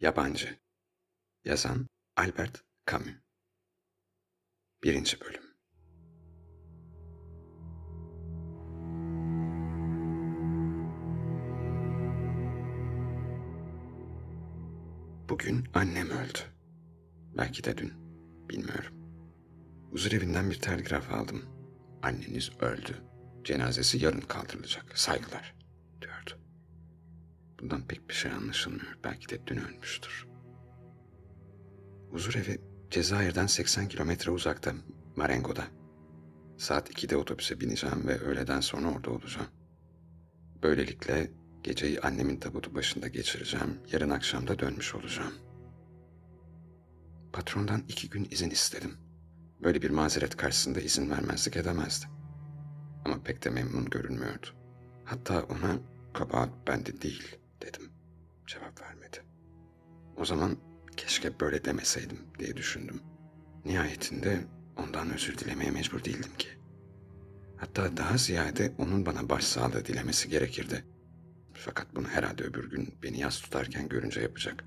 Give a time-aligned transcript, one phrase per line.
[0.00, 0.58] Yabancı
[1.44, 3.08] Yazan Albert Camus
[4.84, 5.42] Birinci Bölüm
[15.28, 16.38] Bugün annem öldü.
[17.36, 17.92] Belki de dün.
[18.48, 18.94] Bilmiyorum.
[19.90, 21.44] Huzur evinden bir telgraf aldım.
[22.02, 23.02] Anneniz öldü.
[23.44, 24.98] Cenazesi yarın kaldırılacak.
[24.98, 25.54] Saygılar,
[26.00, 26.49] diyordu.
[27.60, 28.98] Bundan pek bir şey anlaşılmıyor.
[29.04, 30.26] Belki de dün ölmüştür.
[32.10, 32.60] Huzur evi
[32.90, 34.74] Cezayir'den 80 kilometre uzakta,
[35.16, 35.64] Marengo'da.
[36.58, 39.48] Saat 2'de otobüse bineceğim ve öğleden sonra orada olacağım.
[40.62, 41.30] Böylelikle
[41.62, 43.78] geceyi annemin tabutu başında geçireceğim.
[43.92, 45.34] Yarın akşam da dönmüş olacağım.
[47.32, 48.96] Patrondan iki gün izin istedim.
[49.62, 52.06] Böyle bir mazeret karşısında izin vermezlik edemezdi.
[53.04, 54.46] Ama pek de memnun görünmüyordu.
[55.04, 55.78] Hatta ona
[56.12, 57.92] kabahat bende değil dedim.
[58.46, 59.22] Cevap vermedi.
[60.16, 60.56] O zaman
[60.96, 63.00] keşke böyle demeseydim diye düşündüm.
[63.64, 64.40] Nihayetinde
[64.76, 66.48] ondan özür dilemeye mecbur değildim ki.
[67.56, 70.84] Hatta daha ziyade onun bana başsağlığı dilemesi gerekirdi.
[71.52, 74.64] Fakat bunu herhalde öbür gün beni yas tutarken görünce yapacak.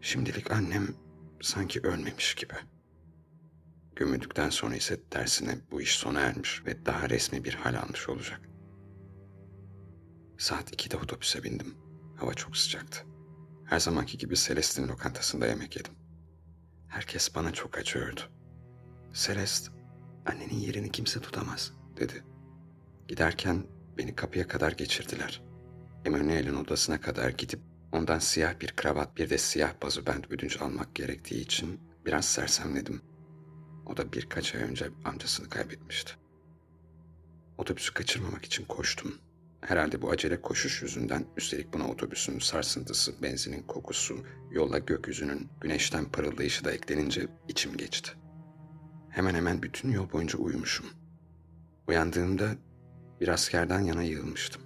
[0.00, 0.88] Şimdilik annem
[1.40, 2.54] sanki ölmemiş gibi.
[3.96, 8.40] Gömüldükten sonra ise dersine bu iş sona ermiş ve daha resmi bir hal almış olacak.
[10.38, 11.74] Saat 2'de otobüse bindim.
[12.16, 12.98] Hava çok sıcaktı.
[13.64, 15.92] Her zamanki gibi Celeste'in lokantasında yemek yedim.
[16.88, 18.20] Herkes bana çok acıyordu.
[19.14, 19.72] Celeste,
[20.26, 22.24] annenin yerini kimse tutamaz, dedi.
[23.08, 23.66] Giderken
[23.98, 25.42] beni kapıya kadar geçirdiler.
[26.04, 27.60] Emanuel'in odasına kadar gidip
[27.92, 33.02] ondan siyah bir kravat bir de siyah bazubent ödünç almak gerektiği için biraz sersemledim.
[33.86, 36.12] O da birkaç ay önce amcasını kaybetmişti.
[37.58, 39.18] Otobüsü kaçırmamak için koştum.
[39.60, 46.64] Herhalde bu acele koşuş yüzünden üstelik buna otobüsün sarsıntısı, benzinin kokusu, yolla gökyüzünün güneşten parıldayışı
[46.64, 48.10] da eklenince içim geçti.
[49.10, 50.86] Hemen hemen bütün yol boyunca uyumuşum.
[51.88, 52.54] Uyandığımda
[53.20, 54.62] bir askerden yana yığılmıştım.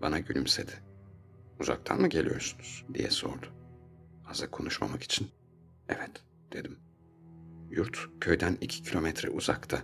[0.00, 0.72] Bana gülümsedi.
[1.60, 3.46] Uzaktan mı geliyorsunuz diye sordu.
[4.26, 5.30] Fazla konuşmamak için
[5.88, 6.10] evet
[6.52, 6.78] dedim.
[7.70, 9.82] Yurt köyden iki kilometre uzakta.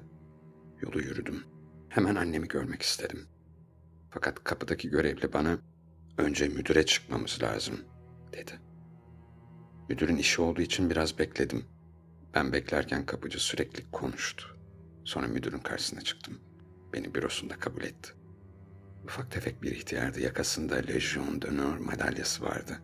[0.80, 1.44] Yolu yürüdüm.
[1.88, 3.26] Hemen annemi görmek istedim.
[4.10, 5.58] Fakat kapıdaki görevli bana
[6.18, 7.80] önce müdüre çıkmamız lazım
[8.32, 8.60] dedi.
[9.88, 11.64] Müdürün işi olduğu için biraz bekledim.
[12.34, 14.56] Ben beklerken kapıcı sürekli konuştu.
[15.04, 16.40] Sonra müdürün karşısına çıktım.
[16.92, 18.12] Beni bürosunda kabul etti.
[19.04, 20.20] Ufak tefek bir ihtiyardı.
[20.20, 22.80] Yakasında Legion d'Honneur madalyası vardı.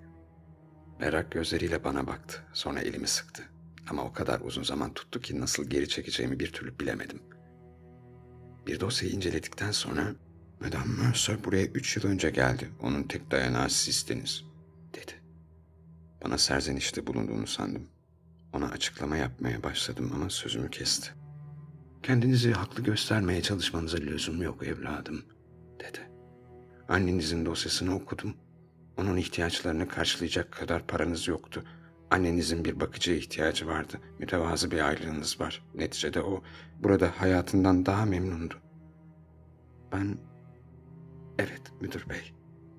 [1.01, 2.43] Merak gözleriyle bana baktı.
[2.53, 3.43] Sonra elimi sıktı.
[3.91, 7.23] Ama o kadar uzun zaman tuttu ki nasıl geri çekeceğimi bir türlü bilemedim.
[8.67, 10.15] Bir dosyayı inceledikten sonra
[10.61, 12.69] Madame Mercer buraya üç yıl önce geldi.
[12.83, 14.45] Onun tek dayanağı sizsiniz,
[14.95, 15.13] dedi.
[16.25, 17.89] Bana serzenişte bulunduğunu sandım.
[18.53, 21.11] Ona açıklama yapmaya başladım ama sözümü kesti.
[22.03, 25.25] Kendinizi haklı göstermeye çalışmanıza lüzum yok evladım,
[25.81, 25.99] dedi.
[26.89, 28.35] Annenizin dosyasını okudum.
[28.97, 31.65] Onun ihtiyaçlarını karşılayacak kadar paranız yoktu.
[32.11, 34.01] Annenizin bir bakıcıya ihtiyacı vardı.
[34.19, 35.65] Mütevazı bir aylığınız var.
[35.75, 36.43] Neticede o
[36.83, 38.55] burada hayatından daha memnundu.
[39.93, 40.19] Ben
[41.39, 42.33] Evet müdür bey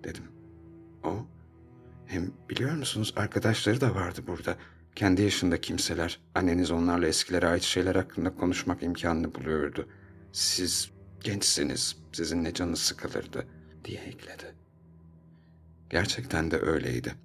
[0.03, 0.23] dedim.
[1.03, 1.25] O
[2.05, 4.57] hem biliyor musunuz arkadaşları da vardı burada.
[4.95, 6.19] Kendi yaşında kimseler.
[6.35, 9.89] Anneniz onlarla eskilere ait şeyler hakkında konuşmak imkanını buluyordu.
[10.31, 10.91] Siz
[11.23, 13.47] gençsiniz, sizinle canı sıkılırdı
[13.85, 14.55] diye ekledi.
[15.89, 17.15] Gerçekten de öyleydi.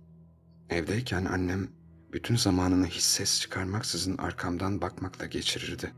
[0.70, 1.68] Evdeyken annem
[2.12, 5.92] bütün zamanını hiç ses çıkarmaksızın arkamdan bakmakla geçirirdi.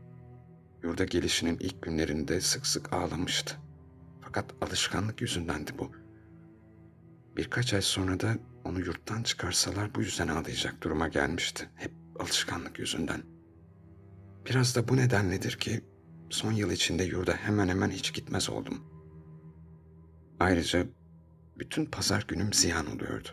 [0.83, 3.62] Yurda gelişinin ilk günlerinde sık sık ağlamıştı.
[4.33, 5.91] Fakat alışkanlık yüzündendi bu.
[7.37, 11.69] Birkaç ay sonra da onu yurttan çıkarsalar bu yüzden ağlayacak duruma gelmişti.
[11.75, 13.23] Hep alışkanlık yüzünden.
[14.45, 15.81] Biraz da bu nedenledir ki
[16.29, 18.83] son yıl içinde yurda hemen hemen hiç gitmez oldum.
[20.39, 20.85] Ayrıca
[21.59, 23.29] bütün pazar günüm ziyan oluyordu.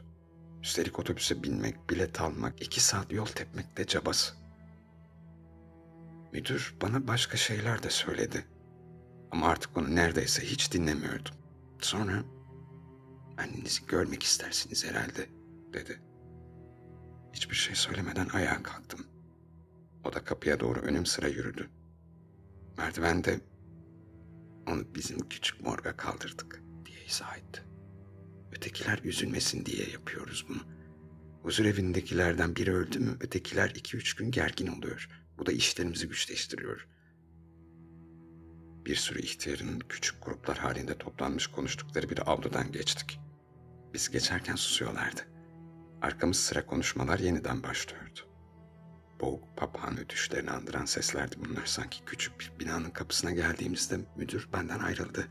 [0.62, 4.34] Üstelik otobüse binmek, bilet almak, iki saat yol tepmek de cabası.
[6.32, 8.44] Müdür bana başka şeyler de söyledi.
[9.30, 11.34] Ama artık onu neredeyse hiç dinlemiyordum.
[11.78, 12.24] Sonra
[13.38, 15.28] annenizi görmek istersiniz herhalde
[15.72, 16.00] dedi.
[17.32, 19.06] Hiçbir şey söylemeden ayağa kalktım.
[20.04, 21.70] O da kapıya doğru önüm sıra yürüdü.
[22.78, 23.40] Merdivende
[24.68, 27.62] onu bizim küçük morga kaldırdık diye izah etti.
[28.52, 30.60] Ötekiler üzülmesin diye yapıyoruz bunu.
[31.42, 35.08] Huzur evindekilerden biri öldü mü ötekiler iki üç gün gergin oluyor.
[35.38, 36.99] Bu da işlerimizi güçleştiriyor.''
[38.90, 43.20] Bir sürü ihtiyarın küçük gruplar halinde toplanmış konuştukları bir avludan geçtik.
[43.94, 45.20] Biz geçerken susuyorlardı.
[46.02, 48.20] Arkamız sıra konuşmalar yeniden başlıyordu.
[49.20, 51.66] Boğuk papağan ötüşlerini andıran seslerdi bunlar.
[51.66, 55.28] Sanki küçük bir binanın kapısına geldiğimizde müdür benden ayrıldı.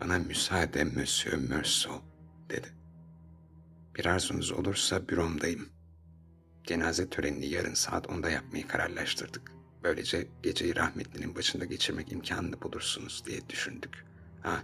[0.00, 2.02] Bana müsaade Monsieur Meursault
[2.50, 2.68] dedi.
[3.96, 5.68] Bir arzunuz olursa büromdayım.
[6.64, 9.61] Cenaze törenini yarın saat 10'da yapmayı kararlaştırdık.
[9.84, 14.04] Böylece geceyi rahmetlinin başında geçirmek imkanını bulursunuz diye düşündük.
[14.42, 14.62] Ha,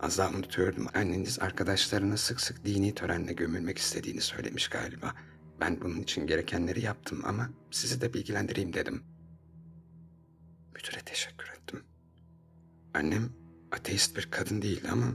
[0.00, 0.86] az daha unutuyordum.
[0.94, 5.14] Anneniz arkadaşlarına sık sık dini törenle gömülmek istediğini söylemiş galiba.
[5.60, 9.02] Ben bunun için gerekenleri yaptım ama sizi de bilgilendireyim dedim.
[10.74, 11.84] Müdüre teşekkür ettim.
[12.94, 13.32] Annem
[13.72, 15.06] ateist bir kadın değildi ama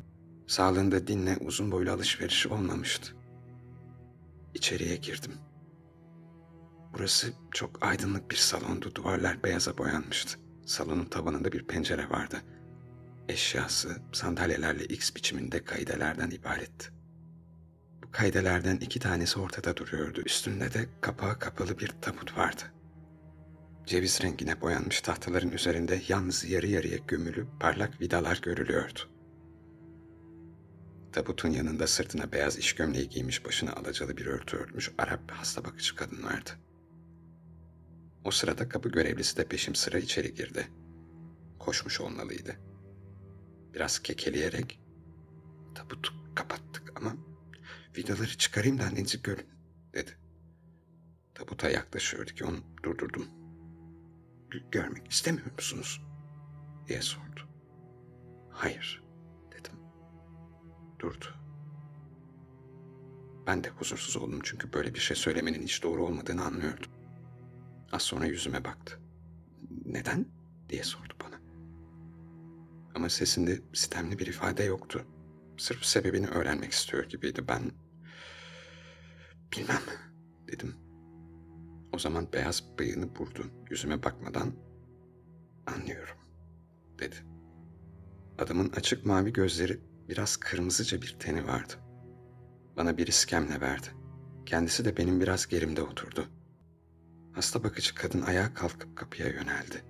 [0.48, 3.16] sağlığında dinle uzun boylu alışverişi olmamıştı.
[4.54, 5.32] İçeriye girdim.
[6.94, 8.96] Burası çok aydınlık bir salondu.
[8.96, 10.40] Duvarlar beyaza boyanmıştı.
[10.66, 12.42] Salonun tavanında bir pencere vardı.
[13.30, 16.90] Eşyası sandalyelerle X biçiminde kaidelerden ibaretti.
[18.04, 20.22] Bu kaidelerden iki tanesi ortada duruyordu.
[20.26, 22.64] Üstünde de kapağı kapalı bir tabut vardı.
[23.86, 29.00] Ceviz rengine boyanmış tahtaların üzerinde yalnız yarı yarıya gömülü parlak vidalar görülüyordu.
[31.12, 35.96] Tabutun yanında sırtına beyaz iş gömleği giymiş başına alacalı bir örtü örtmüş Arap hasta bakıcı
[35.96, 36.50] kadın vardı.
[38.28, 40.68] O sırada kapı görevlisi de peşim sıra içeri girdi.
[41.60, 42.56] Koşmuş olmalıydı.
[43.74, 44.80] Biraz kekeleyerek
[45.76, 47.14] tabutu kapattık ama
[47.98, 49.48] vidaları çıkarayım da annenizi görün
[49.94, 50.12] dedi.
[51.36, 53.28] Tabuta yaklaşıyordu ki onu durdurdum.
[54.72, 56.02] Görmek istemiyor musunuz?
[56.88, 57.50] diye sordu.
[58.52, 59.04] Hayır
[59.52, 59.76] dedim.
[61.00, 61.26] Durdu.
[63.48, 66.97] Ben de huzursuz oldum çünkü böyle bir şey söylemenin hiç doğru olmadığını anlıyordum.
[67.92, 69.00] Az sonra yüzüme baktı.
[69.86, 70.26] Neden?
[70.70, 71.40] diye sordu bana.
[72.96, 75.06] Ama sesinde sitemli bir ifade yoktu.
[75.58, 77.48] Sırf sebebini öğrenmek istiyor gibiydi.
[77.48, 77.72] Ben
[79.54, 79.82] bilmem
[80.48, 80.76] dedim.
[81.94, 83.52] O zaman beyaz bıyığını burdu.
[83.70, 84.54] Yüzüme bakmadan
[85.68, 86.18] anlıyorum
[87.00, 87.16] dedi.
[88.40, 89.80] Adamın açık mavi gözleri
[90.10, 91.74] biraz kırmızıca bir teni vardı.
[92.78, 93.88] Bana bir iskemle verdi.
[94.46, 96.28] Kendisi de benim biraz gerimde oturdu.
[97.38, 99.84] Hasta bakıcı kadın ayağa kalkıp kapıya yöneldi.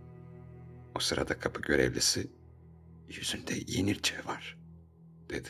[0.95, 2.31] O sırada kapı görevlisi
[3.09, 4.57] yüzünde yenirce var
[5.29, 5.49] dedi.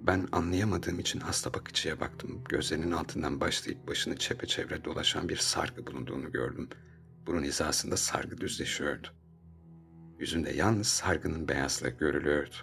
[0.00, 2.44] Ben anlayamadığım için hasta bakıcıya baktım.
[2.48, 6.68] Gözlerinin altından başlayıp başını çepeçevre dolaşan bir sargı bulunduğunu gördüm.
[7.26, 9.08] Bunun hizasında sargı düzleşiyordu.
[10.18, 12.56] Yüzünde yalnız sargının beyazlığı görülüyordu.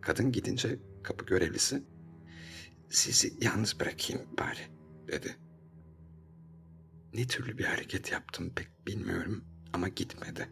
[0.00, 1.82] Kadın gidince kapı görevlisi
[2.90, 4.68] sizi yalnız bırakayım bari
[5.08, 5.36] dedi.
[7.14, 10.48] Ne türlü bir hareket yaptım pek bilmiyorum ama gitmedi.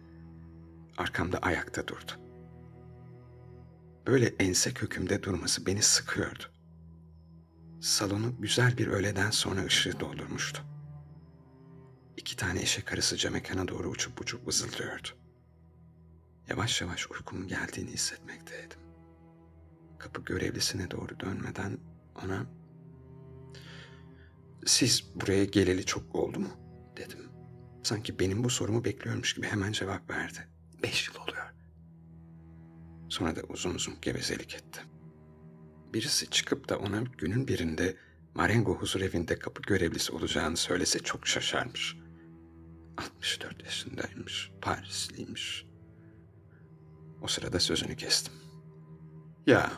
[0.96, 2.12] Arkamda ayakta durdu.
[4.06, 6.44] Böyle ense kökümde durması beni sıkıyordu.
[7.80, 10.62] Salonu güzel bir öğleden sonra ışığı doldurmuştu.
[12.16, 15.08] İki tane eşek arısı mekana doğru uçup uçup vızıldıyordu.
[16.48, 18.78] Yavaş yavaş uykumun geldiğini hissetmekteydim.
[19.98, 21.78] Kapı görevlisine doğru dönmeden
[22.24, 22.46] ona
[24.66, 26.48] siz buraya geleli çok oldu mu?
[26.98, 27.28] dedim.
[27.82, 30.48] Sanki benim bu sorumu bekliyormuş gibi hemen cevap verdi.
[30.82, 31.52] Beş yıl oluyor.
[33.08, 34.80] Sonra da uzun uzun gevezelik etti.
[35.92, 37.96] Birisi çıkıp da ona günün birinde
[38.34, 41.96] Marengo huzur evinde kapı görevlisi olacağını söylese çok şaşarmış.
[42.96, 45.66] 64 yaşındaymış, Parisliymiş.
[47.22, 48.34] O sırada sözünü kestim.
[49.46, 49.72] Ya,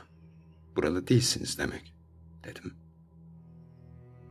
[0.76, 1.94] buralı değilsiniz demek,
[2.44, 2.74] dedim.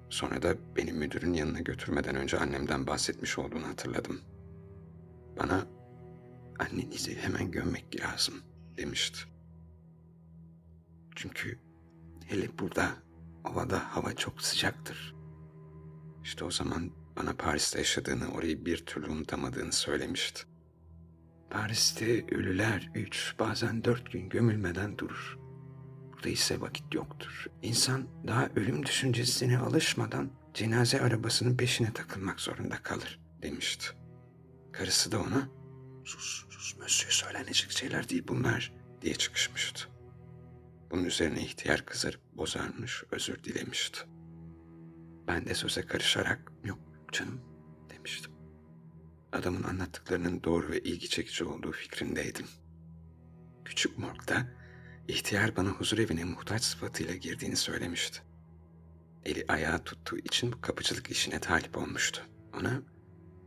[0.09, 4.21] Sonra da beni müdürün yanına götürmeden önce annemden bahsetmiş olduğunu hatırladım.
[5.39, 5.67] Bana
[6.59, 8.33] annenizi hemen gömmek lazım
[8.77, 9.19] demişti.
[11.15, 11.59] Çünkü
[12.25, 12.91] hele burada
[13.45, 15.15] ovada hava çok sıcaktır.
[16.23, 20.43] İşte o zaman bana Paris'te yaşadığını, orayı bir türlü unutamadığını söylemişti.
[21.49, 25.38] Paris'te ölüler üç, bazen dört gün gömülmeden durur.
[26.19, 27.45] Burada ise vakit yoktur.
[27.61, 33.85] İnsan daha ölüm düşüncesine alışmadan cenaze arabasının peşine takılmak zorunda kalır demişti.
[34.71, 35.49] Karısı da ona
[36.05, 39.89] sus sus Mösyö söylenecek şeyler değil bunlar diye çıkışmıştı.
[40.91, 43.99] Bunun üzerine ihtiyar kızarıp bozarmış özür dilemişti.
[45.27, 46.79] Ben de söze karışarak yok
[47.11, 47.41] canım
[47.89, 48.31] demiştim.
[49.31, 52.47] Adamın anlattıklarının doğru ve ilgi çekici olduğu fikrindeydim.
[53.65, 54.58] Küçük morgda
[55.09, 58.21] İhtiyar bana huzur evine muhtaç sıfatıyla girdiğini söylemişti.
[59.25, 62.21] Eli ayağı tuttuğu için bu kapıcılık işine talip olmuştu.
[62.53, 62.81] Ona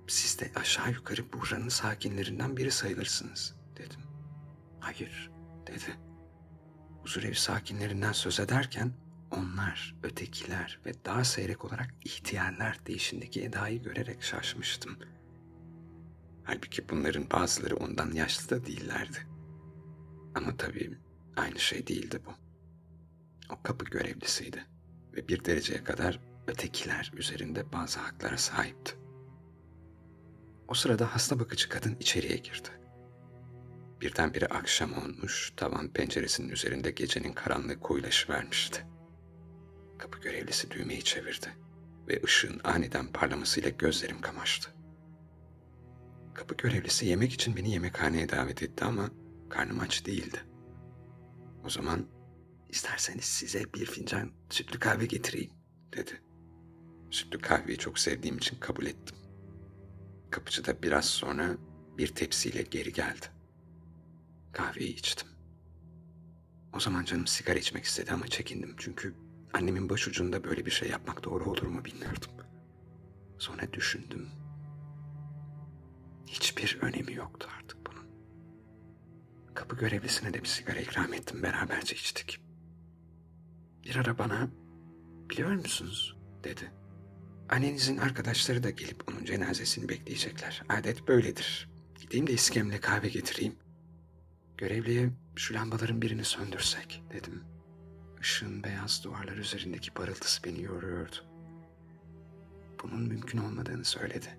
[0.08, 4.00] siz de aşağı yukarı buranın sakinlerinden biri sayılırsınız dedim.
[4.80, 5.30] Hayır
[5.66, 5.98] dedi.
[7.02, 8.92] huzurevi sakinlerinden söz ederken
[9.30, 14.98] onlar, ötekiler ve daha seyrek olarak ihtiyarlar değişindeki Eda'yı görerek şaşmıştım.
[16.44, 19.26] Halbuki bunların bazıları ondan yaşlı da değillerdi.
[20.34, 20.98] Ama tabii
[21.36, 22.30] aynı şey değildi bu.
[23.54, 24.64] O kapı görevlisiydi
[25.16, 28.96] ve bir dereceye kadar ötekiler üzerinde bazı haklara sahipti.
[30.68, 32.68] O sırada hasta bakıcı kadın içeriye girdi.
[34.00, 38.86] Birdenbire akşam olmuş, tavan penceresinin üzerinde gecenin karanlığı koyulaşıvermişti.
[39.98, 41.48] Kapı görevlisi düğmeyi çevirdi
[42.08, 44.70] ve ışığın aniden parlamasıyla gözlerim kamaştı.
[46.34, 49.10] Kapı görevlisi yemek için beni yemekhaneye davet etti ama
[49.50, 50.40] karnım aç değildi.
[51.64, 52.06] O zaman
[52.68, 55.50] isterseniz size bir fincan sütlü kahve getireyim
[55.96, 56.22] dedi.
[57.10, 59.16] Sütlü kahveyi çok sevdiğim için kabul ettim.
[60.30, 61.56] Kapıcı da biraz sonra
[61.98, 63.26] bir tepsiyle geri geldi.
[64.52, 65.28] Kahveyi içtim.
[66.72, 69.14] O zaman canım sigara içmek istedi ama çekindim çünkü
[69.52, 72.30] annemin başucunda böyle bir şey yapmak doğru olur mu bilmiyordum.
[73.38, 74.28] Sonra düşündüm.
[76.26, 77.81] Hiçbir önemi yoktu artık.
[79.54, 81.42] Kapı görevlisine de bir sigara ikram ettim.
[81.42, 82.40] Beraberce içtik.
[83.84, 84.48] Bir ara bana
[85.30, 86.72] biliyor musunuz dedi.
[87.48, 90.62] Annenizin arkadaşları da gelip onun cenazesini bekleyecekler.
[90.68, 91.70] Adet böyledir.
[92.00, 93.56] Gideyim de iskemle kahve getireyim.
[94.56, 97.44] Görevliye şu lambaların birini söndürsek dedim.
[98.20, 101.16] Işığın beyaz duvarlar üzerindeki parıltısı beni yoruyordu.
[102.82, 104.38] Bunun mümkün olmadığını söyledi.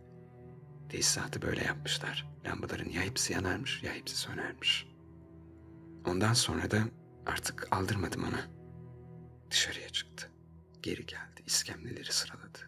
[0.89, 2.27] Tesisatı böyle yapmışlar.
[2.45, 4.92] Lambaların ya hepsi yanarmış ya hepsi sönermiş.
[6.05, 6.83] Ondan sonra da
[7.25, 8.47] artık aldırmadım ona.
[9.51, 10.31] Dışarıya çıktı.
[10.81, 12.59] Geri geldi, iskemleleri sıraladı.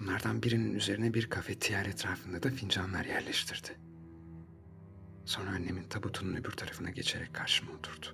[0.00, 3.78] Bunlardan birinin üzerine bir kafetiyer etrafında da fincanlar yerleştirdi.
[5.24, 8.06] Sonra annemin tabutunun öbür tarafına geçerek karşıma oturdu.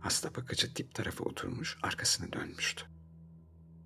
[0.00, 2.84] Hasta bakıcı dip tarafa oturmuş, arkasını dönmüştü.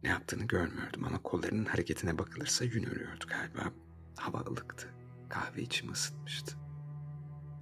[0.03, 3.73] Ne yaptığını görmüyordum ama kollarının hareketine bakılırsa yün örüyordu galiba.
[4.17, 4.89] Hava ılıktı,
[5.29, 6.57] kahve içimi ısıtmıştı.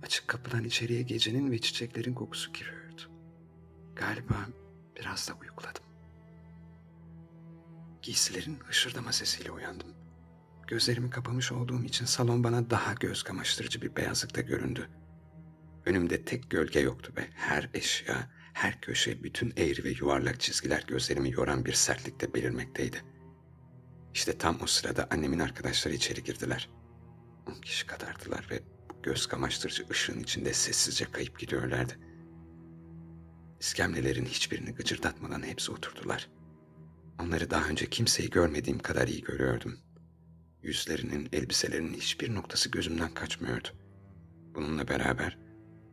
[0.02, 3.02] Açık kapıdan içeriye gecenin ve çiçeklerin kokusu giriyordu.
[3.96, 4.46] Galiba
[4.96, 5.82] biraz da uyukladım.
[8.02, 9.88] Giysilerin hışırdama sesiyle uyandım.
[10.66, 14.88] Gözlerimi kapamış olduğum için salon bana daha göz kamaştırıcı bir beyazlıkta göründü.
[15.86, 21.30] Önümde tek gölge yoktu ve her eşya, her köşe, bütün eğri ve yuvarlak çizgiler gözlerimi
[21.30, 23.02] yoran bir sertlikte belirmekteydi.
[24.14, 26.70] İşte tam o sırada annemin arkadaşları içeri girdiler.
[27.46, 28.62] On kişi kadardılar ve
[29.02, 31.92] göz kamaştırıcı ışığın içinde sessizce kayıp gidiyorlardı.
[33.60, 36.28] İskemlelerin hiçbirini gıcırdatmadan hepsi oturdular.
[37.22, 39.78] Onları daha önce kimseyi görmediğim kadar iyi görüyordum.
[40.62, 43.68] Yüzlerinin, elbiselerinin hiçbir noktası gözümden kaçmıyordu.
[44.54, 45.38] Bununla beraber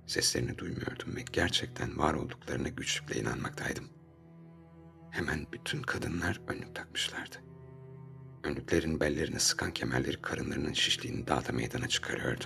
[0.08, 3.90] seslerini duymuyordum ve gerçekten var olduklarına güçlükle inanmaktaydım.
[5.12, 7.36] Hemen bütün kadınlar önlük takmışlardı.
[8.44, 12.46] Önlüklerin bellerini sıkan kemerleri karınlarının şişliğini daha da meydana çıkarıyordu.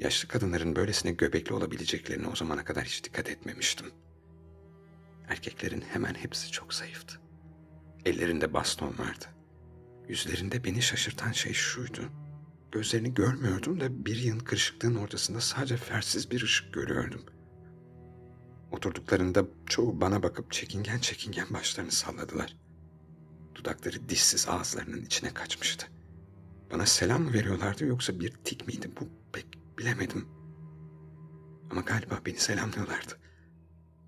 [0.00, 3.86] Yaşlı kadınların böylesine göbekli olabileceklerine o zamana kadar hiç dikkat etmemiştim.
[5.28, 7.20] Erkeklerin hemen hepsi çok zayıftı.
[8.04, 9.26] Ellerinde baston vardı.
[10.08, 12.00] Yüzlerinde beni şaşırtan şey şuydu.
[12.72, 17.24] Gözlerini görmüyordum da bir yığın kırışıklığın ortasında sadece fersiz bir ışık görüyordum.
[18.72, 22.56] Oturduklarında çoğu bana bakıp çekingen çekingen başlarını salladılar.
[23.54, 25.86] Dudakları dişsiz ağızlarının içine kaçmıştı.
[26.72, 30.28] Bana selam mı veriyorlardı yoksa bir tik miydi bu pek bilemedim.
[31.70, 33.18] Ama galiba beni selamlıyorlardı.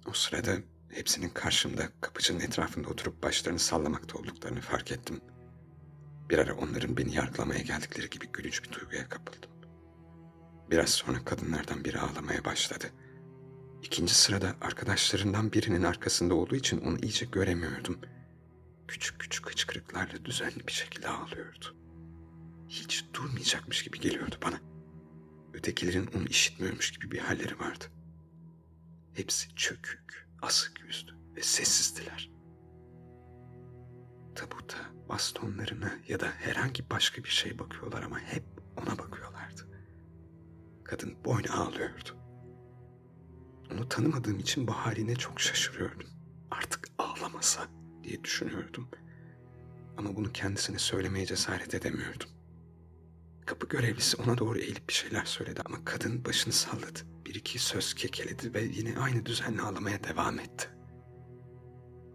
[0.06, 0.56] O sırada
[0.88, 5.20] hepsinin karşımda kapıcının etrafında oturup başlarını sallamakta olduklarını fark ettim.
[6.30, 9.50] Bir ara onların beni yargılamaya geldikleri gibi gülünç bir duyguya kapıldım.
[10.70, 12.86] Biraz sonra kadınlardan biri ağlamaya başladı.
[13.82, 17.98] İkinci sırada arkadaşlarından birinin arkasında olduğu için onu iyice göremiyordum.
[18.88, 21.76] Küçük küçük hıçkırıklarla düzenli bir şekilde ağlıyordu.
[22.68, 24.71] Hiç durmayacakmış gibi geliyordu bana.
[25.54, 27.84] Ötekilerin onu işitmiyormuş gibi bir halleri vardı.
[29.14, 32.30] Hepsi çökük, asık yüzlü ve sessizdiler.
[34.34, 34.78] Tabuta,
[35.08, 38.44] bastonlarına ya da herhangi başka bir şey bakıyorlar ama hep
[38.76, 39.68] ona bakıyorlardı.
[40.84, 42.16] Kadın boynu ağlıyordu.
[43.72, 46.08] Onu tanımadığım için bu haline çok şaşırıyordum.
[46.50, 47.68] Artık ağlamasa
[48.04, 48.88] diye düşünüyordum.
[49.96, 52.28] Ama bunu kendisine söylemeye cesaret edemiyordum.
[53.46, 56.98] Kapı görevlisi ona doğru eğilip bir şeyler söyledi ama kadın başını salladı.
[57.26, 60.70] Bir iki söz kekeledi ve yine aynı düzenle ağlamaya devam etti.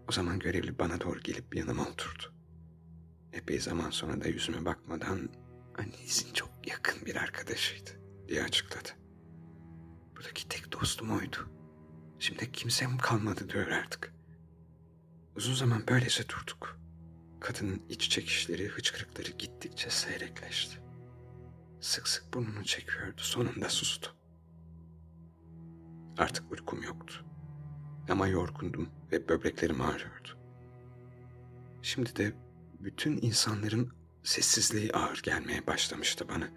[0.08, 2.34] O zaman görevli bana doğru gelip yanıma oturdu.
[3.32, 5.28] Epey zaman sonra da yüzüme bakmadan
[5.78, 7.90] annenizin çok yakın bir arkadaşıydı
[8.28, 8.88] diye açıkladı.
[10.16, 11.36] Buradaki tek dostum oydu.
[12.18, 14.14] Şimdi kimsem kalmadı diyor artık.
[15.36, 16.80] Uzun zaman böylece durduk.
[17.40, 20.87] Kadının iç çekişleri, hıçkırıkları gittikçe seyrekleşti.
[21.80, 24.14] Sık sık burnunu çekiyordu, sonunda sustu.
[26.18, 27.24] Artık uykum yoktu.
[28.10, 30.28] Ama yorgundum ve böbreklerim ağrıyordu.
[31.82, 32.32] Şimdi de
[32.80, 33.92] bütün insanların
[34.22, 36.48] sessizliği ağır gelmeye başlamıştı bana.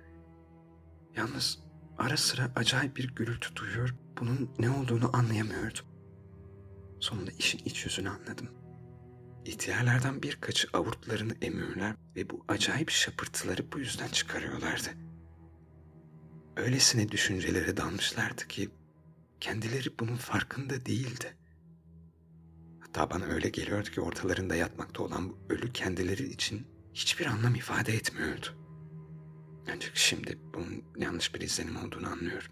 [1.15, 1.59] Yalnız
[1.97, 5.85] ara sıra acayip bir gürültü duyuyor, bunun ne olduğunu anlayamıyordum.
[6.99, 8.49] Sonunda işin iç yüzünü anladım.
[9.45, 14.89] İhtiyarlardan birkaçı avurtlarını emiyorlar ve bu acayip şapırtıları bu yüzden çıkarıyorlardı.
[16.55, 18.69] Öylesine düşüncelere dalmışlardı ki
[19.39, 21.37] kendileri bunun farkında değildi.
[22.79, 27.93] Hatta bana öyle geliyordu ki ortalarında yatmakta olan bu ölü kendileri için hiçbir anlam ifade
[27.93, 28.47] etmiyordu.
[29.75, 32.51] Ancak şimdi bunun yanlış bir izlenim olduğunu anlıyorum.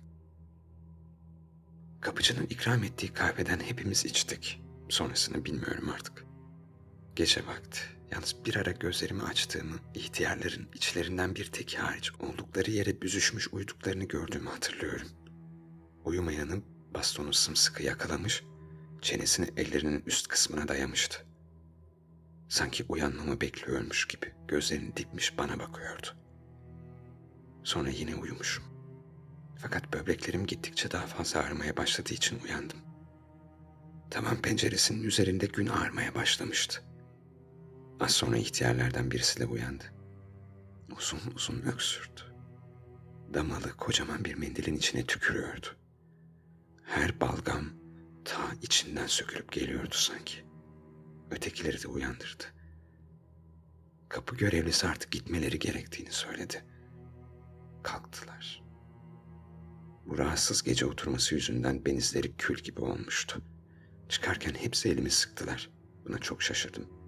[2.02, 4.62] Kapıcının ikram ettiği kahveden hepimiz içtik.
[4.90, 6.26] Sonrasını bilmiyorum artık.
[7.16, 7.80] Gece vakti.
[8.12, 14.50] Yalnız bir ara gözlerimi açtığımı, ihtiyarların içlerinden bir tek hariç oldukları yere büzüşmüş uyuduklarını gördüğümü
[14.50, 15.08] hatırlıyorum.
[16.06, 16.62] Uyumayanı
[16.94, 18.44] bastonu sımsıkı yakalamış,
[19.02, 21.26] çenesini ellerinin üst kısmına dayamıştı.
[22.50, 26.08] Sanki uyanmamı bekliyormuş gibi gözlerini dikmiş bana bakıyordu.
[27.64, 28.64] Sonra yine uyumuşum.
[29.58, 32.78] Fakat böbreklerim gittikçe daha fazla ağrımaya başladığı için uyandım.
[34.12, 36.89] Tavan penceresinin üzerinde gün ağarmaya başlamıştı.
[38.00, 39.84] Az sonra ihtiyarlardan birisi de uyandı.
[40.98, 42.22] Uzun uzun öksürdü.
[43.34, 45.68] Damalı kocaman bir mendilin içine tükürüyordu.
[46.84, 47.66] Her balgam
[48.26, 50.46] ta içinden sökülüp geliyordu sanki.
[51.32, 52.44] Ötekileri de uyandırdı.
[54.10, 56.66] Kapı görevlisi artık gitmeleri gerektiğini söyledi.
[57.84, 58.64] Kalktılar.
[60.06, 63.42] Bu rahatsız gece oturması yüzünden benizleri kül gibi olmuştu.
[64.10, 65.70] Çıkarken hepsi elimi sıktılar.
[66.06, 66.99] Buna çok şaşırdım.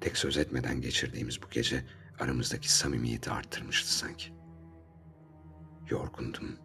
[0.00, 1.84] Tek söz etmeden geçirdiğimiz bu gece
[2.18, 4.32] aramızdaki samimiyeti arttırmıştı sanki.
[5.90, 6.58] Yorgundum.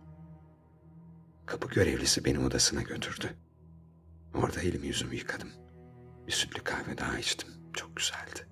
[1.46, 3.30] Kapı görevlisi beni odasına götürdü.
[4.34, 5.50] Orada elimi yüzümü yıkadım.
[6.28, 7.50] Bir sütlü kahve daha içtim.
[7.74, 8.48] Çok güzeldi.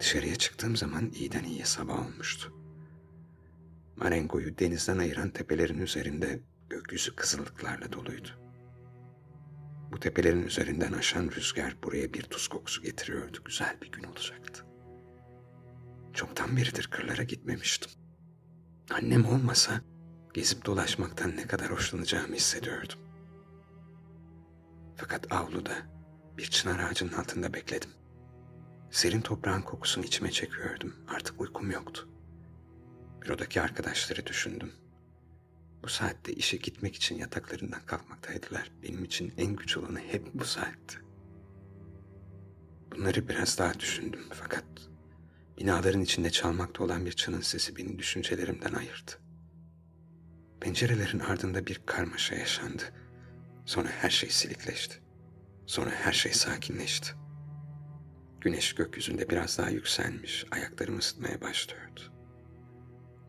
[0.00, 2.52] Dışarıya çıktığım zaman iyiden iyiye sabah olmuştu.
[3.96, 8.47] Marengo'yu denizden ayıran tepelerin üzerinde gökyüzü kızıllıklarla doluydu.
[9.92, 13.38] Bu tepelerin üzerinden aşan rüzgar buraya bir tuz kokusu getiriyordu.
[13.44, 14.64] Güzel bir gün olacaktı.
[16.14, 17.90] Çoktan beridir kırlara gitmemiştim.
[18.90, 19.80] Annem olmasa
[20.34, 22.98] gezip dolaşmaktan ne kadar hoşlanacağımı hissediyordum.
[24.96, 25.72] Fakat avluda
[26.38, 27.90] bir çınar ağacının altında bekledim.
[28.90, 30.94] Serin toprağın kokusunu içime çekiyordum.
[31.08, 32.08] Artık uykum yoktu.
[33.22, 34.72] Bürodaki arkadaşları düşündüm.
[35.82, 38.70] Bu saatte işe gitmek için yataklarından kalkmaktaydılar.
[38.82, 40.98] Benim için en güç olanı hep bu saatti.
[42.92, 44.64] Bunları biraz daha düşündüm fakat
[45.58, 49.12] binaların içinde çalmakta olan bir çının sesi beni düşüncelerimden ayırdı.
[50.60, 52.82] Pencerelerin ardında bir karmaşa yaşandı.
[53.66, 54.98] Sonra her şey silikleşti.
[55.66, 57.10] Sonra her şey sakinleşti.
[58.40, 62.00] Güneş gökyüzünde biraz daha yükselmiş, ayaklarımı ısıtmaya başlıyordu.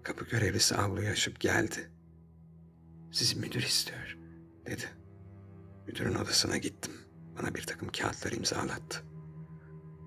[0.03, 1.91] Kapı görevlisi avluyu aşıp geldi.
[3.11, 4.17] Sizi müdür istiyor,
[4.65, 4.83] dedi.
[5.87, 6.93] Müdürün odasına gittim.
[7.37, 9.03] Bana bir takım kağıtlar imzalattı.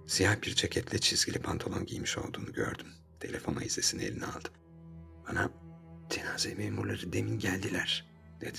[0.06, 2.86] Siyah bir ceketle çizgili pantolon giymiş olduğunu gördüm.
[3.20, 4.52] Telefon izlesini eline aldım.
[5.28, 5.50] Bana
[6.10, 8.06] cenaze memurları demin geldiler,
[8.40, 8.58] dedi.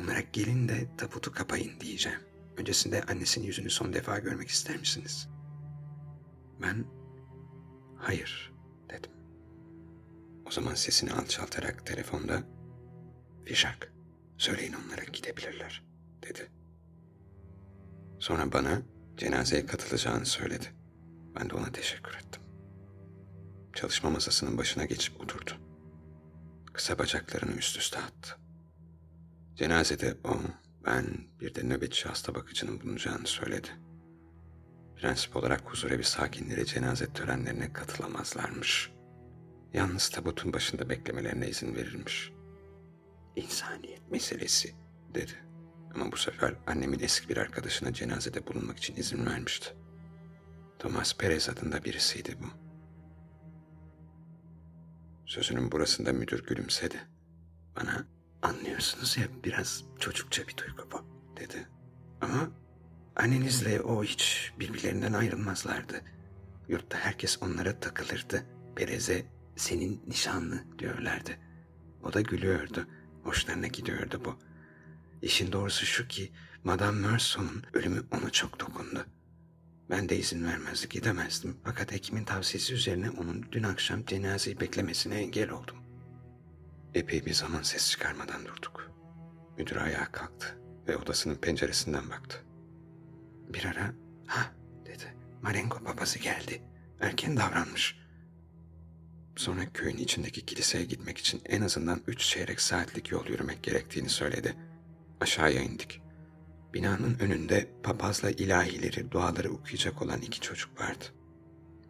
[0.00, 2.20] Onlara gelin de taputu kapayın diyeceğim.
[2.56, 5.28] Öncesinde annesinin yüzünü son defa görmek ister misiniz?
[6.62, 6.84] Ben
[7.96, 8.52] hayır
[8.90, 9.10] dedim.
[10.46, 12.42] O zaman sesini alçaltarak telefonda
[13.44, 13.92] Fişak
[14.38, 15.84] söyleyin onlara gidebilirler
[16.22, 16.50] dedi.
[18.18, 18.82] Sonra bana
[19.16, 20.66] cenazeye katılacağını söyledi.
[21.36, 22.42] Ben de ona teşekkür ettim.
[23.74, 25.50] Çalışma masasının başına geçip oturdu.
[26.72, 28.36] Kısa bacaklarını üst üste attı.
[29.54, 30.36] Cenazede o,
[30.86, 31.04] ben
[31.40, 33.68] bir de nöbetçi hasta bakıcının bulunacağını söyledi.
[34.96, 38.90] Prensip olarak huzurevi sakinleri cenaze törenlerine katılamazlarmış.
[39.72, 42.32] Yalnız tabutun başında beklemelerine izin verilmiş.
[43.40, 44.74] İnsaniyet meselesi
[45.14, 45.32] dedi.
[45.94, 49.74] Ama bu sefer annemin eski bir arkadaşına cenazede bulunmak için izin vermişti.
[50.78, 52.46] Thomas Perez adında birisiydi bu.
[55.26, 57.00] Sözünün burasında müdür gülümsedi.
[57.76, 58.06] Bana
[58.42, 61.04] anlıyorsunuz ya biraz çocukça bir duygu bu
[61.36, 61.68] dedi.
[62.20, 62.50] Ama
[63.16, 66.02] annenizle o hiç birbirlerinden ayrılmazlardı.
[66.68, 68.46] Yurtta herkes onlara takılırdı.
[68.76, 69.26] Perez'e
[69.56, 71.30] senin nişanlı diyorlardı.
[72.02, 72.86] O da gülüyordu.
[73.24, 74.38] Hoşlarına gidiyordu bu.
[75.22, 76.32] İşin doğrusu şu ki
[76.64, 79.06] Madame Merson'un ölümü ona çok dokundu.
[79.90, 85.50] Ben de izin vermezdi gidemezdim fakat hekimin tavsiyesi üzerine onun dün akşam cenazeyi beklemesine engel
[85.50, 85.76] oldum.
[86.94, 88.90] Epey bir zaman ses çıkarmadan durduk.
[89.58, 92.44] Müdür ayağa kalktı ve odasının penceresinden baktı.
[93.48, 93.94] Bir ara
[94.26, 94.52] ha
[94.86, 95.14] dedi.
[95.42, 96.62] Marengo babası geldi.
[97.00, 97.99] Erken davranmış.
[99.40, 104.56] Sonra köyün içindeki kiliseye gitmek için en azından üç çeyrek saatlik yol yürümek gerektiğini söyledi.
[105.20, 106.00] Aşağıya indik.
[106.74, 111.04] Binanın önünde papazla ilahileri, duaları okuyacak olan iki çocuk vardı.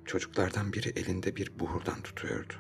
[0.05, 2.55] Çocuklardan biri elinde bir buhurdan tutuyordu.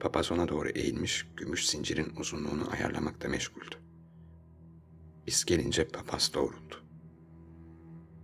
[0.00, 3.76] Papaz ona doğru eğilmiş, gümüş zincirin uzunluğunu ayarlamakta meşguldü.
[5.26, 6.84] Biz gelince papaz doğruldu.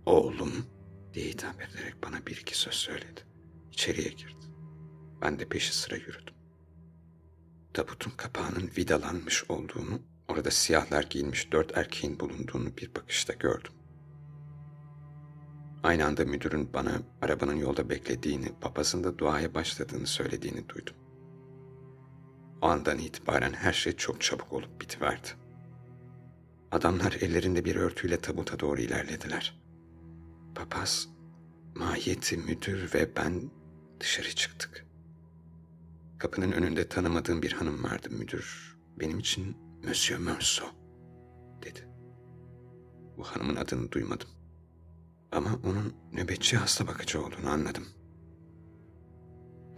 [0.05, 0.65] Oğlum
[1.13, 3.21] diye hitap ederek bana bir iki söz söyledi.
[3.71, 4.52] İçeriye girdi.
[5.23, 6.33] Ben de peşi sıra yürüdüm.
[7.73, 13.71] Tabutun kapağının vidalanmış olduğunu, orada siyahlar giyinmiş dört erkeğin bulunduğunu bir bakışta gördüm.
[15.83, 20.95] Aynı anda müdürün bana arabanın yolda beklediğini, papazın da duaya başladığını söylediğini duydum.
[22.61, 25.27] O andan itibaren her şey çok çabuk olup bitiverdi.
[26.71, 29.61] Adamlar ellerinde bir örtüyle tabuta doğru ilerlediler.
[30.55, 31.09] Papaz,
[31.75, 33.51] mahiyeti müdür ve ben
[33.99, 34.82] dışarı çıktık.
[36.23, 38.77] Kapının önünde tanımadığım bir hanım vardı müdür.
[38.99, 39.57] Benim için
[39.87, 40.69] Monsieur Merceau
[41.63, 41.87] dedi.
[43.17, 44.29] Bu hanımın adını duymadım.
[45.31, 47.83] Ama onun nöbetçi hasta bakıcı olduğunu anladım.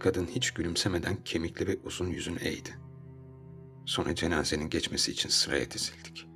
[0.00, 2.78] Kadın hiç gülümsemeden kemikli ve uzun yüzünü eğdi.
[3.86, 6.28] Sonra cenazenin geçmesi için sıraya dizildik.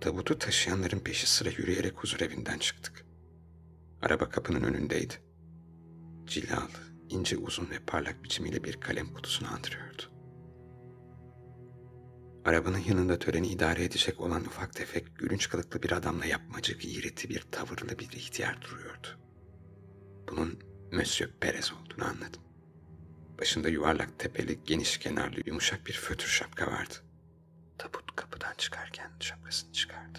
[0.00, 3.06] Tabutu taşıyanların peşi sıra yürüyerek huzur evinden çıktık.
[4.02, 5.14] Araba kapının önündeydi.
[6.26, 10.02] Cilalı, ince uzun ve parlak biçimiyle bir kalem kutusunu andırıyordu.
[12.44, 17.40] Arabanın yanında töreni idare edecek olan ufak tefek, gülünç kılıklı bir adamla yapmacık, iğreti bir
[17.40, 19.08] tavırlı bir ihtiyar duruyordu.
[20.28, 20.58] Bunun
[20.92, 22.42] Monsieur Perez olduğunu anladım.
[23.40, 26.94] Başında yuvarlak tepeli, geniş kenarlı, yumuşak bir fötür şapka vardı.
[27.78, 30.18] Tabut kapıdan çıkarken şapkasını çıkardı.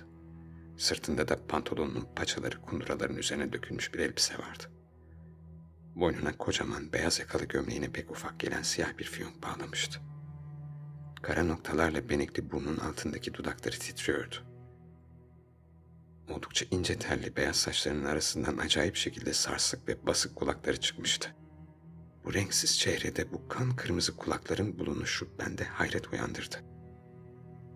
[0.78, 4.64] Sırtında da pantolonunun paçaları kunduraların üzerine dökülmüş bir elbise vardı.
[5.96, 10.00] Boynuna kocaman beyaz yakalı gömleğine pek ufak gelen siyah bir fiyonk bağlamıştı.
[11.22, 14.36] Kara noktalarla benekli burnun altındaki dudakları titriyordu.
[16.30, 21.36] Oldukça ince telli beyaz saçlarının arasından acayip şekilde sarsık ve basık kulakları çıkmıştı.
[22.26, 26.56] Bu renksiz çehrede bu kan kırmızı kulakların bulunuşu bende hayret uyandırdı.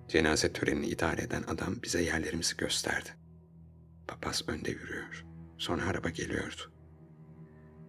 [0.08, 3.10] Cenaze törenini idare eden adam bize yerlerimizi gösterdi.
[4.08, 5.25] Papaz önde yürüyor.
[5.58, 6.74] Sonra araba geliyordu.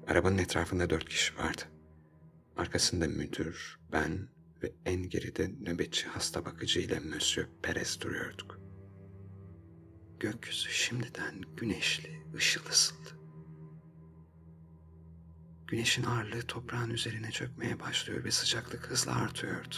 [0.06, 1.62] Arabanın etrafında dört kişi vardı.
[2.56, 4.28] Arkasında müdür, ben
[4.62, 8.60] ve en geride nöbetçi hasta bakıcı ile Monsieur Perez duruyorduk.
[10.20, 13.08] Gökyüzü şimdiden güneşli, ışıl ısıldı.
[15.66, 19.74] Güneşin ağırlığı toprağın üzerine çökmeye başlıyor ve sıcaklık hızla artıyordu.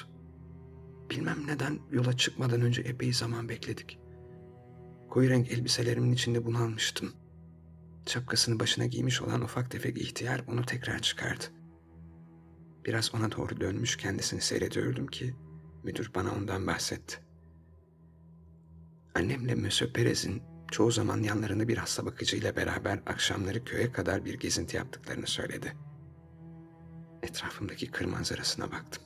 [1.11, 3.99] Bilmem neden yola çıkmadan önce epey zaman bekledik.
[5.11, 7.13] Koyu renk elbiselerimin içinde bunalmıştım.
[8.09, 11.45] Şapkasını başına giymiş olan ufak tefek ihtiyar onu tekrar çıkardı.
[12.85, 15.35] Biraz ona doğru dönmüş kendisini seyrediyordum ki
[15.85, 17.19] müdür bana ondan bahsetti.
[19.15, 24.77] Annemle Monsieur Perez'in çoğu zaman yanlarında bir hasta bakıcıyla beraber akşamları köye kadar bir gezinti
[24.77, 25.77] yaptıklarını söyledi.
[27.23, 29.03] Etrafımdaki kır manzarasına baktım.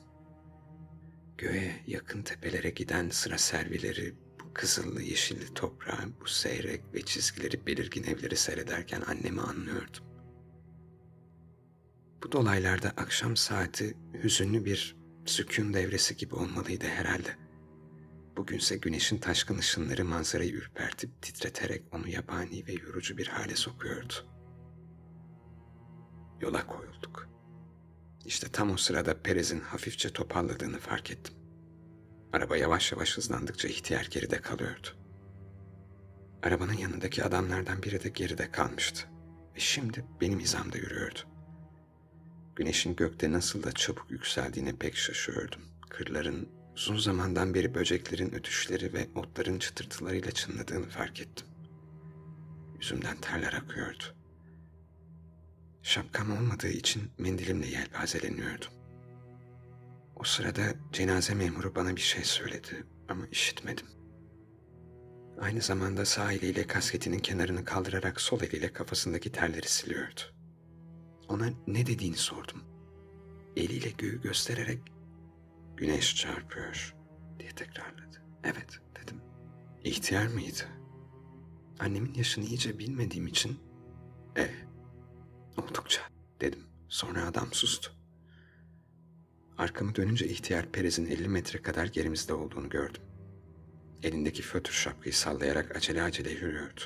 [1.37, 4.15] Göğe yakın tepelere giden sıra servileri,
[4.53, 10.03] kızıllı yeşilli toprağı, bu seyrek ve çizgileri belirgin evleri seyrederken annemi anlıyordum.
[12.23, 17.37] Bu dolaylarda akşam saati hüzünlü bir sükun devresi gibi olmalıydı herhalde.
[18.37, 24.13] Bugünse güneşin taşkın ışınları manzarayı ürpertip titreterek onu yabani ve yorucu bir hale sokuyordu.
[26.41, 27.29] Yola koyulduk.
[28.25, 31.42] İşte tam o sırada Perez'in hafifçe toparladığını fark ettim.
[32.33, 34.87] Araba yavaş yavaş hızlandıkça ihtiyar geride kalıyordu.
[36.43, 39.07] Arabanın yanındaki adamlardan biri de geride kalmıştı.
[39.55, 41.19] Ve şimdi benim hizamda yürüyordu.
[42.55, 45.61] Güneşin gökte nasıl da çabuk yükseldiğine pek şaşıyordum.
[45.89, 51.47] Kırların uzun zamandan beri böceklerin ötüşleri ve otların çıtırtılarıyla çınladığını fark ettim.
[52.79, 54.03] Yüzümden terler akıyordu.
[55.83, 58.82] Şapkam olmadığı için mendilimle yelpazeleniyordum.
[60.15, 63.85] O sırada cenaze memuru bana bir şey söyledi ama işitmedim.
[65.41, 70.21] Aynı zamanda sağ eliyle kasketinin kenarını kaldırarak sol eliyle kafasındaki terleri siliyordu.
[71.29, 72.63] Ona ne dediğini sordum.
[73.57, 74.79] Eliyle göğü göstererek
[75.77, 76.95] güneş çarpıyor
[77.39, 78.21] diye tekrarladı.
[78.43, 79.21] Evet dedim.
[79.83, 80.63] İhtiyar mıydı?
[81.79, 83.59] Annemin yaşını iyice bilmediğim için
[84.37, 84.49] e
[85.57, 86.01] oldukça
[86.41, 86.63] dedim.
[86.89, 88.02] Sonra adam sustu.
[89.63, 93.01] Arkamı dönünce ihtiyar Perez'in 50 metre kadar gerimizde olduğunu gördüm.
[94.03, 96.81] Elindeki fötr şapkayı sallayarak acele acele yürüyordu.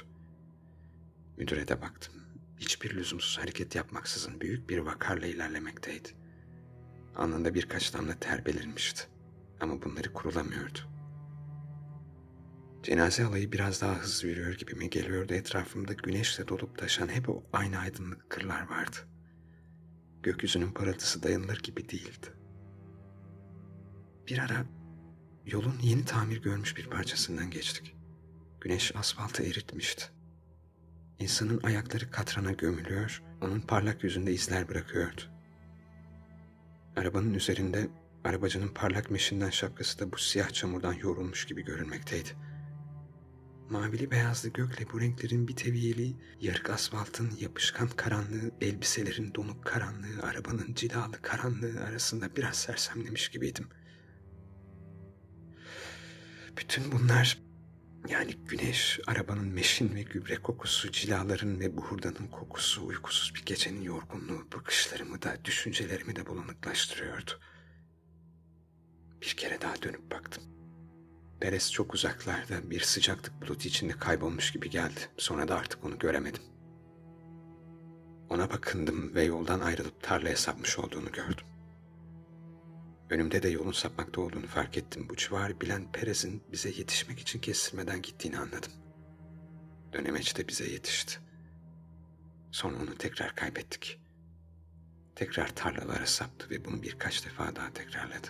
[1.38, 2.14] Müdüre de baktım.
[2.58, 6.10] Hiçbir lüzumsuz hareket yapmaksızın büyük bir vakarla ilerlemekteydi.
[7.16, 9.04] Anında birkaç damla ter belirmişti.
[9.60, 10.80] Ama bunları kurulamıyordu.
[12.84, 17.44] Cenaze alayı biraz daha hızlı yürüyor gibi mi geliyordu etrafımda güneşle dolup taşan hep o
[17.54, 18.98] aynı aydınlık kırlar vardı.
[20.24, 22.37] Gökyüzünün parıltısı dayanılır gibi değildi.
[24.28, 24.66] Bir ara
[25.46, 27.96] yolun yeni tamir görmüş bir parçasından geçtik.
[28.62, 30.06] Güneş asfaltı eritmişti.
[31.20, 35.22] İnsanın ayakları katrana gömülüyor, onun parlak yüzünde izler bırakıyordu.
[36.96, 37.88] Arabanın üzerinde
[38.24, 42.30] arabacının parlak meşinden şapkası da bu siyah çamurdan yoğrulmuş gibi görünmekteydi.
[43.70, 50.74] Mavili beyazlı gökle bu renklerin bir teviyeliği, yarık asfaltın yapışkan karanlığı, elbiselerin donuk karanlığı, arabanın
[50.74, 53.70] cilalı karanlığı arasında biraz sersemlemiş gibiydim.
[56.68, 57.38] Bütün bunlar
[58.10, 64.48] yani güneş, arabanın meşin ve gübre kokusu, cilaların ve buhurdanın kokusu, uykusuz bir gecenin yorgunluğu
[64.56, 67.32] bakışlarımı da, düşüncelerimi de bulanıklaştırıyordu.
[69.22, 70.44] Bir kere daha dönüp baktım.
[71.40, 75.00] Perez çok uzaklarda bir sıcaklık bulutu içinde kaybolmuş gibi geldi.
[75.18, 76.44] Sonra da artık onu göremedim.
[78.30, 81.46] Ona bakındım ve yoldan ayrılıp tarlaya sapmış olduğunu gördüm.
[83.10, 85.10] Önümde de yolun sapmakta olduğunu fark ettim.
[85.10, 88.72] Bu civarı bilen Perez'in bize yetişmek için kestirmeden gittiğini anladım.
[89.94, 91.20] Dönemeç de bize yetişti.
[92.52, 94.02] Sonra onu tekrar kaybettik.
[95.16, 98.28] Tekrar tarlalara saptı ve bunu birkaç defa daha tekrarladı.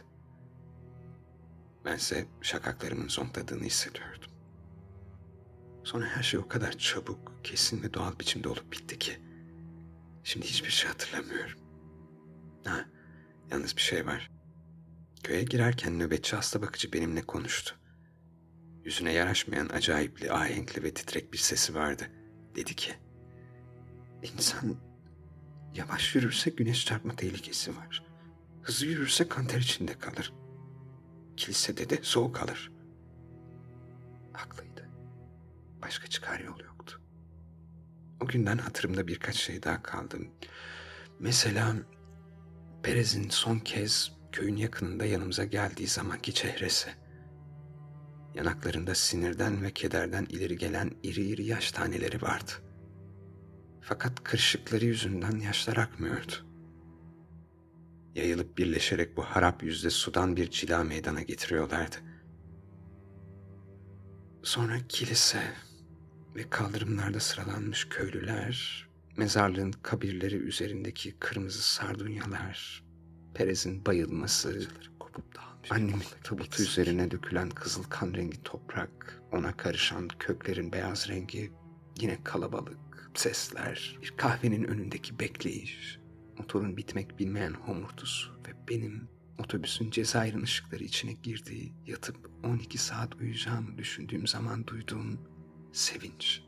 [1.86, 4.32] Bense şakaklarımın zonkladığını hissediyordum.
[5.84, 9.22] Sonra her şey o kadar çabuk, kesin ve doğal biçimde olup bitti ki.
[10.24, 11.60] Şimdi hiçbir şey hatırlamıyorum.
[12.66, 12.86] Ha,
[13.52, 14.37] yalnız bir şey var.
[15.28, 17.76] Köye girerken nöbetçi hasta bakıcı benimle konuştu.
[18.84, 22.08] Yüzüne yaraşmayan acayipli, ahenkli ve titrek bir sesi vardı.
[22.56, 22.94] Dedi ki,
[24.24, 24.78] İnsan
[25.74, 28.04] yavaş yürürse güneş çarpma tehlikesi var.
[28.62, 30.34] Hızlı yürürse kanter içinde kalır.
[31.38, 32.72] Kilisede de soğuk kalır.
[34.34, 34.90] Haklıydı.
[35.82, 37.02] Başka çıkar yol yoktu.
[38.22, 40.18] O günden hatırımda birkaç şey daha kaldı.
[41.20, 41.76] Mesela
[42.84, 46.90] Perez'in son kez köyün yakınında yanımıza geldiği zamanki çehresi.
[48.36, 52.52] Yanaklarında sinirden ve kederden ileri gelen iri iri yaş taneleri vardı.
[53.82, 56.34] Fakat kırışıkları yüzünden yaşlar akmıyordu.
[58.16, 61.96] Yayılıp birleşerek bu harap yüzde sudan bir cila meydana getiriyorlardı.
[64.44, 65.44] Sonra kilise
[66.36, 68.88] ve kaldırımlarda sıralanmış köylüler,
[69.18, 72.87] mezarlığın kabirleri üzerindeki kırmızı sardunyalar,
[73.38, 74.68] Perez'in bayılması,
[75.00, 75.72] kopup dağılmış.
[75.72, 81.52] Annemin tabutu üzerine dökülen kızıl kan rengi toprak, ona karışan köklerin beyaz rengi,
[82.02, 86.00] yine kalabalık, sesler, bir kahvenin önündeki bekleyiş,
[86.38, 93.78] motorun bitmek bilmeyen homurtusu ve benim otobüsün Cezayir'in ışıkları içine girdiği, yatıp 12 saat uyuyacağımı
[93.78, 95.20] düşündüğüm zaman duyduğum
[95.74, 96.47] sevinç.